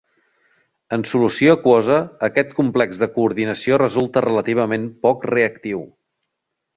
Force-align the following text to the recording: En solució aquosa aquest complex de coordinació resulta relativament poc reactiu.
En 0.95 1.03
solució 1.09 1.55
aquosa 1.57 1.97
aquest 2.29 2.55
complex 2.61 3.01
de 3.03 3.09
coordinació 3.19 3.81
resulta 3.85 4.25
relativament 4.29 4.89
poc 5.05 5.29
reactiu. 5.35 5.85